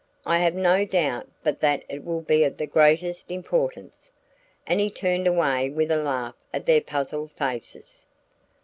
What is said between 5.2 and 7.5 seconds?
away with a laugh at their puzzled